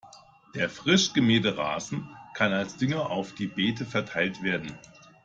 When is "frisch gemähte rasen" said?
0.67-2.09